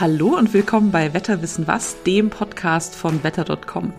[0.00, 3.92] Hallo und willkommen bei Wetterwissen was, dem Podcast von wetter.com.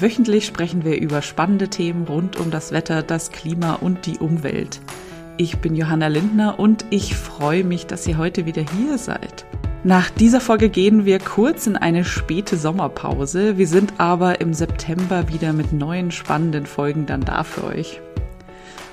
[0.00, 4.80] Wöchentlich sprechen wir über spannende Themen rund um das Wetter, das Klima und die Umwelt.
[5.36, 9.46] Ich bin Johanna Lindner und ich freue mich, dass ihr heute wieder hier seid.
[9.84, 13.56] Nach dieser Folge gehen wir kurz in eine späte Sommerpause.
[13.56, 18.00] Wir sind aber im September wieder mit neuen spannenden Folgen dann da für euch.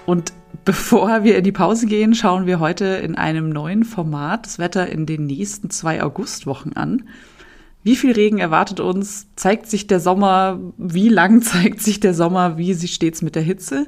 [0.06, 0.34] Und
[0.66, 4.88] bevor wir in die Pause gehen, schauen wir heute in einem neuen Format das Wetter
[4.90, 7.08] in den nächsten zwei Augustwochen an.
[7.84, 9.28] Wie viel Regen erwartet uns?
[9.36, 10.60] Zeigt sich der Sommer?
[10.78, 12.58] Wie lang zeigt sich der Sommer?
[12.58, 13.88] Wie steht es mit der Hitze?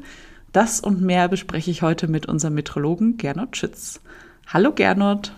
[0.51, 3.99] Das und mehr bespreche ich heute mit unserem Meteorologen Gernot Schütz.
[4.47, 5.33] Hallo Gernot.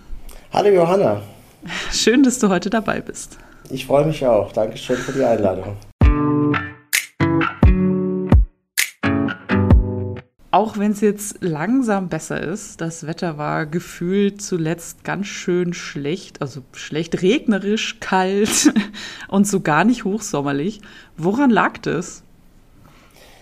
[0.54, 1.22] Hallo Johanna.
[1.92, 3.38] Schön, dass du heute dabei bist.
[3.70, 4.52] Ich freue mich auch.
[4.52, 5.76] Dankeschön für die Einladung.
[10.58, 16.42] Auch wenn es jetzt langsam besser ist, das Wetter war gefühlt zuletzt ganz schön schlecht,
[16.42, 18.74] also schlecht regnerisch, kalt
[19.28, 20.82] und so gar nicht hochsommerlich.
[21.16, 22.24] Woran lag das?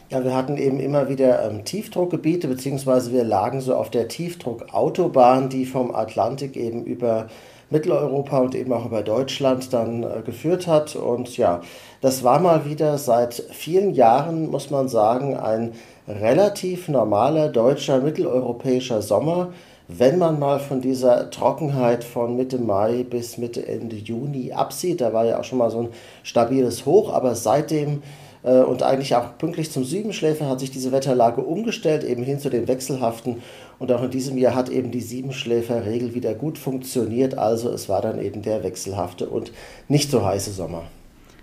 [0.09, 5.47] Ja, wir hatten eben immer wieder ähm, Tiefdruckgebiete, beziehungsweise wir lagen so auf der Tiefdruckautobahn,
[5.47, 7.29] die vom Atlantik eben über
[7.75, 10.95] Mitteleuropa und eben auch über Deutschland dann äh, geführt hat.
[10.95, 11.61] Und ja,
[12.01, 15.73] das war mal wieder seit vielen Jahren, muss man sagen, ein
[16.07, 19.49] relativ normaler deutscher mitteleuropäischer Sommer,
[19.87, 25.01] wenn man mal von dieser Trockenheit von Mitte Mai bis Mitte Ende Juni absieht.
[25.01, 25.89] Da war ja auch schon mal so ein
[26.23, 28.01] stabiles Hoch, aber seitdem
[28.43, 32.49] äh, und eigentlich auch pünktlich zum Siebenschläfer hat sich diese Wetterlage umgestellt, eben hin zu
[32.49, 33.41] den wechselhaften.
[33.77, 37.37] Und auch in diesem Jahr hat eben die Siebenschläferregel wieder gut funktioniert.
[37.37, 39.51] Also es war dann eben der wechselhafte und
[39.87, 40.83] nicht so heiße Sommer.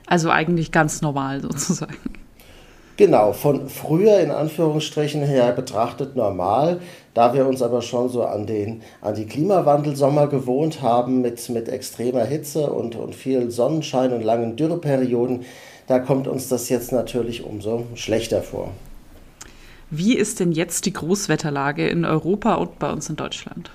[0.07, 1.97] Also eigentlich ganz normal sozusagen.
[3.03, 6.79] Genau, von früher in Anführungsstrichen her betrachtet normal,
[7.15, 11.69] da wir uns aber schon so an, den, an die Klimawandelsommer gewohnt haben mit, mit
[11.69, 15.45] extremer Hitze und, und viel Sonnenschein und langen Dürreperioden,
[15.89, 18.71] da kommt uns das jetzt natürlich umso schlechter vor.
[19.91, 23.73] Wie ist denn jetzt die Großwetterlage in Europa und bei uns in Deutschland?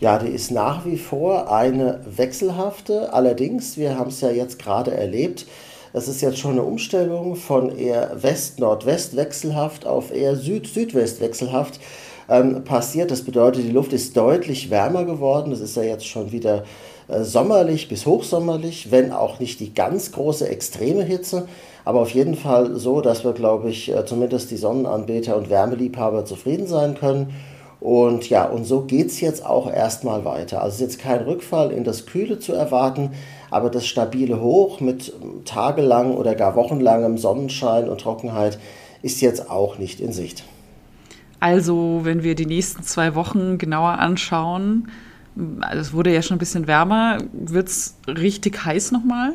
[0.00, 3.12] Ja, die ist nach wie vor eine wechselhafte.
[3.12, 5.46] Allerdings, wir haben es ja jetzt gerade erlebt,
[5.96, 11.80] das ist jetzt schon eine Umstellung von eher West-Nordwest wechselhaft auf eher Süd-Südwest wechselhaft
[12.28, 13.10] ähm, passiert.
[13.10, 15.52] Das bedeutet, die Luft ist deutlich wärmer geworden.
[15.52, 16.64] Das ist ja jetzt schon wieder
[17.08, 21.48] äh, sommerlich bis hochsommerlich, wenn auch nicht die ganz große extreme Hitze.
[21.86, 26.26] Aber auf jeden Fall so, dass wir, glaube ich, äh, zumindest die Sonnenanbeter und Wärmeliebhaber
[26.26, 27.32] zufrieden sein können.
[27.80, 30.60] Und ja, und so geht es jetzt auch erstmal weiter.
[30.60, 33.12] Also ist jetzt kein Rückfall in das Kühle zu erwarten,
[33.50, 35.12] aber das stabile Hoch mit
[35.44, 38.58] tagelang oder gar wochenlangem Sonnenschein und Trockenheit
[39.02, 40.44] ist jetzt auch nicht in Sicht.
[41.38, 44.88] Also, wenn wir die nächsten zwei Wochen genauer anschauen,
[45.60, 49.34] also es wurde ja schon ein bisschen wärmer, wird es richtig heiß nochmal?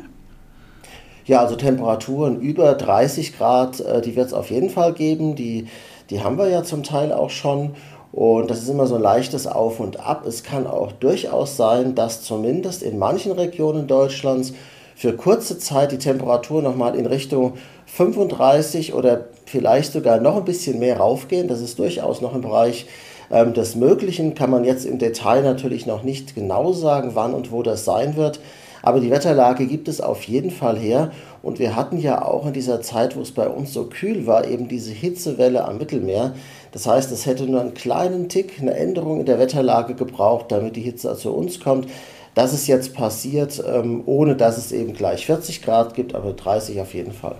[1.24, 5.36] Ja, also Temperaturen über 30 Grad, äh, die wird es auf jeden Fall geben.
[5.36, 5.66] Die,
[6.10, 7.74] die haben wir ja zum Teil auch schon.
[8.12, 10.26] Und das ist immer so ein leichtes Auf und Ab.
[10.26, 14.52] Es kann auch durchaus sein, dass zumindest in manchen Regionen Deutschlands
[14.94, 17.54] für kurze Zeit die Temperatur nochmal in Richtung
[17.86, 21.48] 35 oder vielleicht sogar noch ein bisschen mehr raufgehen.
[21.48, 22.86] Das ist durchaus noch im Bereich
[23.30, 24.34] ähm, des Möglichen.
[24.34, 28.16] Kann man jetzt im Detail natürlich noch nicht genau sagen, wann und wo das sein
[28.16, 28.40] wird.
[28.82, 31.12] Aber die Wetterlage gibt es auf jeden Fall her.
[31.40, 34.46] Und wir hatten ja auch in dieser Zeit, wo es bei uns so kühl war,
[34.46, 36.34] eben diese Hitzewelle am Mittelmeer.
[36.72, 40.76] Das heißt, es hätte nur einen kleinen Tick, eine Änderung in der Wetterlage gebraucht, damit
[40.76, 41.88] die Hitze zu uns kommt.
[42.34, 46.80] Das ist jetzt passiert, ähm, ohne dass es eben gleich 40 Grad gibt, aber 30
[46.80, 47.36] auf jeden Fall.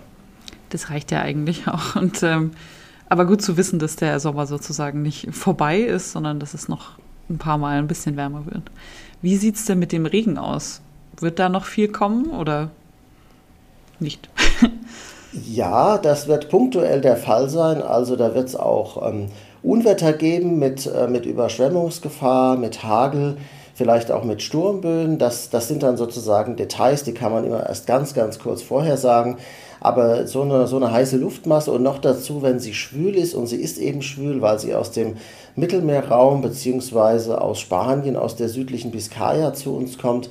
[0.69, 1.97] Das reicht ja eigentlich auch.
[1.97, 2.53] Und, ähm,
[3.09, 6.99] aber gut zu wissen, dass der Sommer sozusagen nicht vorbei ist, sondern dass es noch
[7.29, 8.71] ein paar Mal ein bisschen wärmer wird.
[9.23, 10.83] Wie sieht es denn mit dem Regen aus?
[11.19, 12.71] Wird da noch viel kommen oder
[13.99, 14.29] nicht?
[15.33, 17.83] ja, das wird punktuell der Fall sein.
[17.83, 19.29] Also da wird es auch ähm,
[19.63, 23.37] Unwetter geben mit, äh, mit Überschwemmungsgefahr, mit Hagel,
[23.75, 25.19] vielleicht auch mit Sturmböen.
[25.19, 28.97] Das, das sind dann sozusagen Details, die kann man immer erst ganz, ganz kurz vorher
[28.97, 29.39] sagen.
[29.81, 33.49] Aber so eine, so eine heiße Luftmasse und noch dazu, wenn sie schwül ist, und
[33.49, 35.17] sie ist eben schwül, weil sie aus dem
[35.57, 37.33] Mittelmeerraum bzw.
[37.33, 40.31] aus Spanien, aus der südlichen Biskaya zu uns kommt,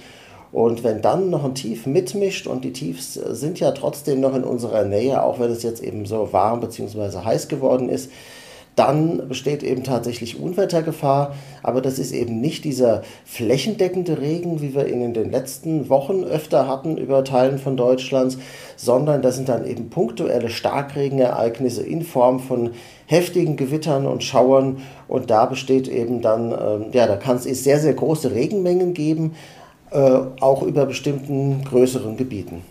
[0.52, 4.44] und wenn dann noch ein Tief mitmischt und die Tiefs sind ja trotzdem noch in
[4.44, 7.24] unserer Nähe, auch wenn es jetzt eben so warm bzw.
[7.24, 8.12] heiß geworden ist,
[8.76, 11.36] dann besteht eben tatsächlich Unwettergefahr.
[11.62, 16.24] Aber das ist eben nicht dieser flächendeckende Regen, wie wir ihn in den letzten Wochen
[16.24, 18.38] öfter hatten über Teilen von Deutschlands,
[18.78, 22.72] sondern das sind dann eben punktuelle Starkregenereignisse in Form von
[23.06, 24.82] heftigen Gewittern und Schauern.
[25.08, 29.34] Und da besteht eben dann, ähm, ja, da kann es sehr, sehr große Regenmengen geben
[29.34, 29.61] äh,
[29.92, 32.64] auch über bestimmten größeren Gebieten.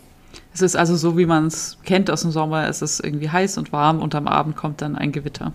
[0.54, 2.68] Es ist also so, wie man es kennt aus dem Sommer.
[2.68, 5.52] Es ist irgendwie heiß und warm und am Abend kommt dann ein Gewitter.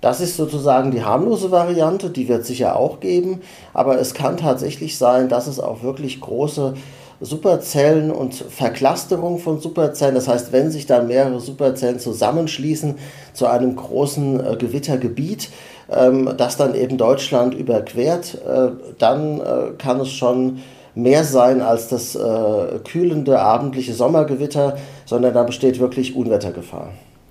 [0.00, 3.40] Das ist sozusagen die harmlose Variante, die wird sicher auch geben,
[3.72, 6.74] aber es kann tatsächlich sein, dass es auch wirklich große
[7.20, 12.96] Superzellen und Verklasterung von Superzellen, das heißt, wenn sich dann mehrere Superzellen zusammenschließen
[13.32, 15.50] zu einem großen äh, Gewittergebiet,
[15.94, 20.60] ähm, das dann eben Deutschland überquert, äh, dann äh, kann es schon
[20.94, 26.90] mehr sein als das äh, kühlende abendliche Sommergewitter, sondern da besteht wirklich Unwettergefahr.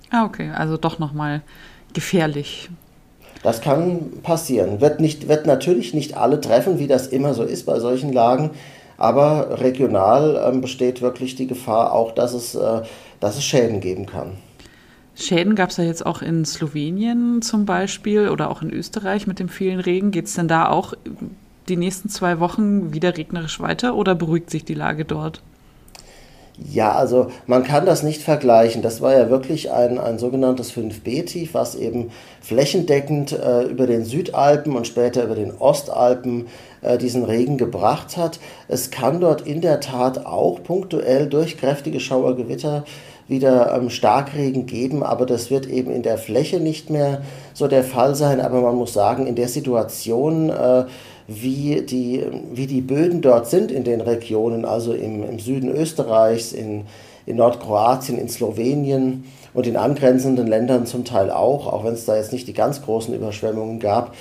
[0.09, 1.41] Ah, okay, also doch nochmal
[1.93, 2.69] gefährlich.
[3.43, 4.81] Das kann passieren.
[4.81, 8.51] Wird, nicht, wird natürlich nicht alle treffen, wie das immer so ist bei solchen Lagen,
[8.97, 12.81] aber regional ähm, besteht wirklich die Gefahr auch, dass es, äh,
[13.19, 14.33] dass es Schäden geben kann.
[15.15, 19.39] Schäden gab es ja jetzt auch in Slowenien zum Beispiel oder auch in Österreich mit
[19.39, 20.11] dem vielen Regen.
[20.11, 20.93] Geht es denn da auch
[21.67, 25.41] die nächsten zwei Wochen wieder regnerisch weiter oder beruhigt sich die Lage dort?
[26.69, 28.81] Ja, also man kann das nicht vergleichen.
[28.81, 32.11] Das war ja wirklich ein, ein sogenanntes 5B-Tief, was eben
[32.41, 36.47] flächendeckend äh, über den Südalpen und später über den Ostalpen
[36.81, 38.39] äh, diesen Regen gebracht hat.
[38.67, 42.83] Es kann dort in der Tat auch punktuell durch kräftige Schauergewitter
[43.27, 47.21] wieder ähm, Starkregen geben, aber das wird eben in der Fläche nicht mehr
[47.53, 48.41] so der Fall sein.
[48.41, 50.85] Aber man muss sagen, in der Situation äh,
[51.27, 56.51] wie die, wie die Böden dort sind in den Regionen, also im, im Süden Österreichs,
[56.51, 56.83] in,
[57.25, 62.15] in Nordkroatien, in Slowenien und in angrenzenden Ländern zum Teil auch, auch wenn es da
[62.15, 64.13] jetzt nicht die ganz großen Überschwemmungen gab.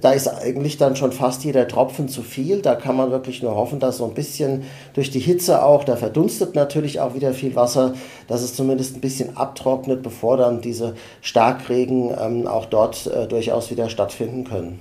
[0.00, 2.62] Da ist eigentlich dann schon fast jeder Tropfen zu viel.
[2.62, 4.64] Da kann man wirklich nur hoffen, dass so ein bisschen
[4.94, 7.94] durch die Hitze auch, da verdunstet natürlich auch wieder viel Wasser,
[8.26, 13.70] dass es zumindest ein bisschen abtrocknet, bevor dann diese Starkregen ähm, auch dort äh, durchaus
[13.70, 14.80] wieder stattfinden können.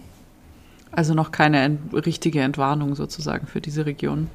[0.92, 4.30] Also noch keine ent richtige Entwarnung sozusagen für diese Region.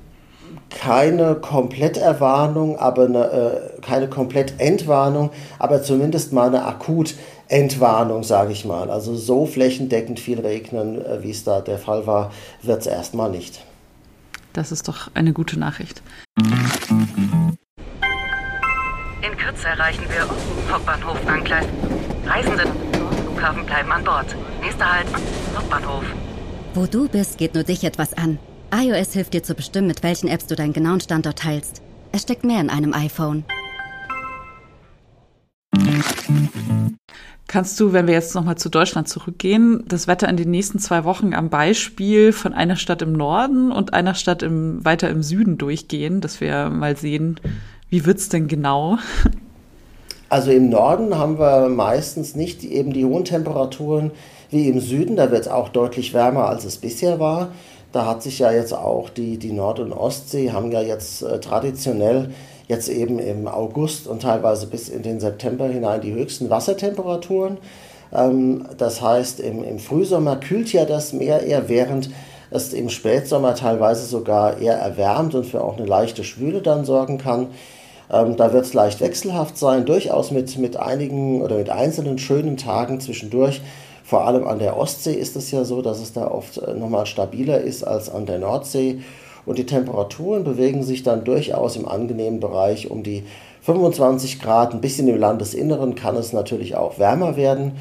[0.71, 8.91] Keine Kompletterwarnung, aber eine, äh, keine Komplettentwarnung, aber zumindest mal eine Akutentwarnung, sage ich mal.
[8.91, 12.33] Also so flächendeckend viel regnen, äh, wie es da der Fall war,
[12.63, 13.61] wird es erstmal nicht.
[14.53, 16.03] Das ist doch eine gute Nachricht.
[19.21, 21.67] In Kürze erreichen wir Hauptbahnhof Angleis.
[22.27, 22.65] Reisende
[23.23, 24.27] Flughafen bleiben an Bord.
[24.61, 25.07] Nächster Halt,
[25.57, 26.05] Hauptbahnhof.
[26.75, 28.39] Wo du bist, geht nur dich etwas an.
[28.73, 31.81] iOS hilft dir zu bestimmen, mit welchen Apps du deinen genauen Standort teilst.
[32.13, 33.45] Es steckt mehr in einem iPhone.
[37.47, 41.05] Kannst du, wenn wir jetzt nochmal zu Deutschland zurückgehen, das Wetter in den nächsten zwei
[41.05, 45.57] Wochen am Beispiel von einer Stadt im Norden und einer Stadt im, weiter im Süden
[45.57, 47.41] durchgehen, dass wir mal sehen,
[47.89, 48.99] wie wird es denn genau?
[50.29, 54.11] Also im Norden haben wir meistens nicht eben die hohen Temperaturen,
[54.51, 55.17] wie im Süden.
[55.17, 57.49] Da wird es auch deutlich wärmer, als es bisher war.
[57.93, 61.41] Da hat sich ja jetzt auch die, die Nord- und Ostsee haben ja jetzt äh,
[61.41, 62.31] traditionell
[62.67, 67.57] jetzt eben im August und teilweise bis in den September hinein die höchsten Wassertemperaturen.
[68.13, 72.11] Ähm, das heißt, im, im Frühsommer kühlt ja das Meer eher, während
[72.51, 77.19] es im Spätsommer teilweise sogar eher erwärmt und für auch eine leichte Schwüle dann sorgen
[77.19, 77.49] kann.
[78.11, 82.57] Ähm, da wird es leicht wechselhaft sein, durchaus mit, mit einigen oder mit einzelnen schönen
[82.57, 83.61] Tagen zwischendurch,
[84.09, 87.05] vor allem an der Ostsee ist es ja so, dass es da oft äh, nochmal
[87.05, 89.01] stabiler ist als an der Nordsee.
[89.45, 93.25] Und die Temperaturen bewegen sich dann durchaus im angenehmen Bereich um die
[93.61, 94.73] 25 Grad.
[94.73, 97.73] Ein bisschen im Landesinneren kann es natürlich auch wärmer werden.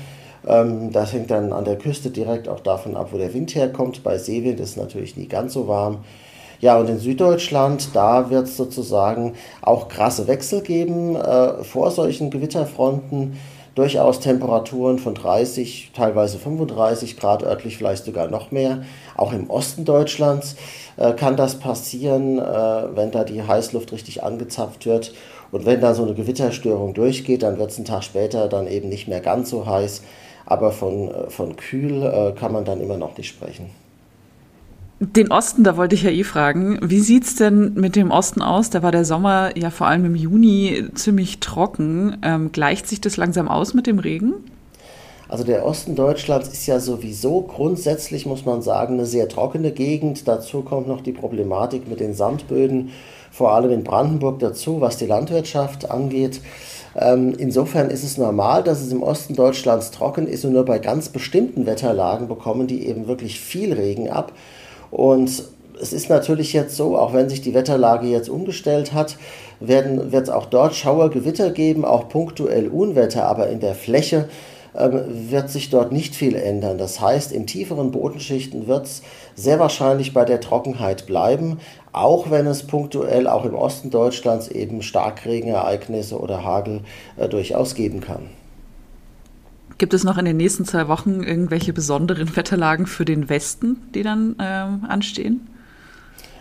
[0.46, 4.04] Ähm, das hängt dann an der Küste direkt auch davon ab, wo der Wind herkommt.
[4.04, 6.00] Bei Seewind ist es natürlich nie ganz so warm.
[6.60, 12.32] Ja, und in Süddeutschland, da wird es sozusagen auch krasse Wechsel geben äh, vor solchen
[12.32, 13.38] Gewitterfronten
[13.78, 18.84] durchaus Temperaturen von 30, teilweise 35 Grad, örtlich vielleicht sogar noch mehr.
[19.16, 20.56] Auch im Osten Deutschlands
[20.98, 22.42] äh, kann das passieren, äh,
[22.96, 25.14] wenn da die Heißluft richtig angezapft wird.
[25.52, 28.90] Und wenn da so eine Gewitterstörung durchgeht, dann wird es einen Tag später dann eben
[28.90, 30.02] nicht mehr ganz so heiß.
[30.48, 33.70] Aber von, äh, von kühl äh, kann man dann immer noch nicht sprechen.
[35.00, 36.80] Den Osten, da wollte ich ja eh fragen.
[36.82, 38.72] Wie sieht es denn mit dem Osten aus?
[38.72, 42.18] Da war der Sommer ja vor allem im Juni ziemlich trocken.
[42.24, 44.34] Ähm, gleicht sich das langsam aus mit dem Regen?
[45.30, 50.28] Also der Osten Deutschlands ist ja sowieso grundsätzlich, muss man sagen, eine sehr trockene Gegend.
[50.28, 52.90] Dazu kommt noch die Problematik mit den Sandböden,
[53.30, 56.42] vor allem in Brandenburg dazu, was die Landwirtschaft angeht.
[56.96, 60.80] Ähm, insofern ist es normal, dass es im Osten Deutschlands trocken ist und nur bei
[60.80, 64.32] ganz bestimmten Wetterlagen bekommen die eben wirklich viel Regen ab.
[64.92, 65.44] Und
[65.80, 69.18] es ist natürlich jetzt so, auch wenn sich die Wetterlage jetzt umgestellt hat,
[69.60, 74.28] wird es auch dort Schauergewitter geben, auch punktuell Unwetter, aber in der Fläche
[74.76, 76.78] ähm, wird sich dort nicht viel ändern.
[76.78, 79.02] Das heißt, in tieferen Bodenschichten wird es
[79.36, 81.60] sehr wahrscheinlich bei der Trockenheit bleiben,
[81.94, 86.82] auch wenn es punktuell auch im Osten Deutschlands eben Starkregenereignisse oder Hagel
[87.18, 88.30] äh, durchaus geben kann.
[89.78, 94.02] Gibt es noch in den nächsten zwei Wochen irgendwelche besonderen Wetterlagen für den Westen, die
[94.02, 95.48] dann ähm, anstehen?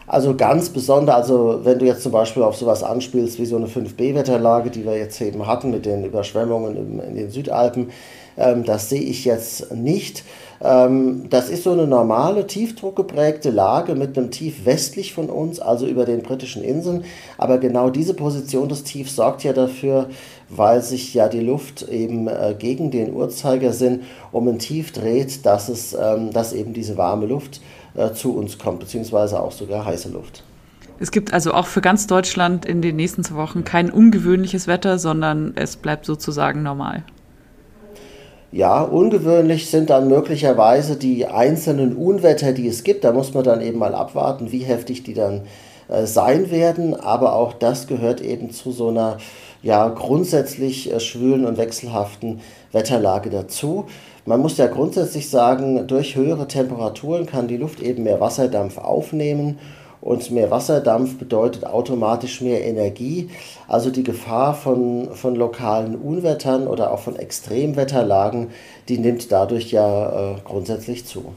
[0.07, 3.67] Also ganz besonders, also wenn du jetzt zum Beispiel auf sowas anspielst wie so eine
[3.67, 7.91] 5B-Wetterlage, die wir jetzt eben hatten mit den Überschwemmungen in den Südalpen,
[8.37, 10.25] ähm, das sehe ich jetzt nicht.
[10.61, 15.87] Ähm, das ist so eine normale, tiefdruckgeprägte Lage mit einem Tief westlich von uns, also
[15.87, 17.05] über den britischen Inseln.
[17.39, 20.09] Aber genau diese Position des Tiefs sorgt ja dafür,
[20.49, 24.03] weil sich ja die Luft eben äh, gegen den Uhrzeigersinn
[24.33, 27.61] um ein Tief dreht, dass, es, ähm, dass eben diese warme Luft
[27.95, 30.43] äh, zu uns kommt, beziehungsweise auch sogar heiße Luft.
[30.99, 34.99] Es gibt also auch für ganz Deutschland in den nächsten zwei Wochen kein ungewöhnliches Wetter,
[34.99, 37.05] sondern es bleibt sozusagen normal.
[38.57, 43.05] Ja, ungewöhnlich sind dann möglicherweise die einzelnen Unwetter, die es gibt.
[43.05, 45.43] Da muss man dann eben mal abwarten, wie heftig die dann
[45.89, 46.99] äh, sein werden.
[46.99, 49.19] Aber auch das gehört eben zu so einer
[49.63, 52.41] ja, grundsätzlich äh, schwülen und wechselhaften
[52.73, 53.89] Wetterlage dazu.
[54.25, 59.59] Man muss ja grundsätzlich sagen, durch höhere Temperaturen kann die Luft eben mehr Wasserdampf aufnehmen
[60.07, 63.29] und mehr Wasserdampf bedeutet automatisch mehr Energie.
[63.67, 68.51] Also die Gefahr von, von lokalen Unwettern oder auch von Extremwetterlagen,
[68.89, 71.35] die nimmt dadurch ja äh, grundsätzlich zu.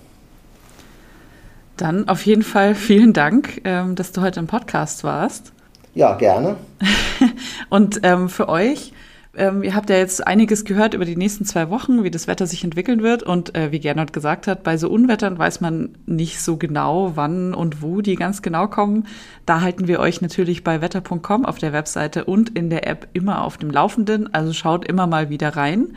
[1.78, 5.52] Dann auf jeden Fall vielen Dank, ähm, dass du heute im Podcast warst.
[5.96, 6.56] Ja, gerne.
[7.72, 8.94] und ähm, für euch
[9.39, 12.46] ähm, ihr habt ja jetzt einiges gehört über die nächsten zwei Wochen, wie das Wetter
[12.46, 13.24] sich entwickeln wird.
[13.24, 17.53] Und äh, wie Gernot gesagt hat, bei so Unwettern weiß man nicht so genau, wann
[17.53, 19.08] und wo die ganz genau kommen.
[19.46, 23.43] Da halten wir euch natürlich bei wetter.com auf der Webseite und in der App immer
[23.43, 24.34] auf dem Laufenden.
[24.34, 25.96] Also schaut immer mal wieder rein.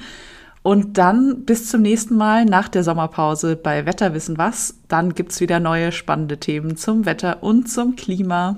[0.63, 4.79] Und dann bis zum nächsten Mal nach der Sommerpause bei Wetter wissen was.
[4.87, 8.57] Dann gibt's wieder neue spannende Themen zum Wetter und zum Klima.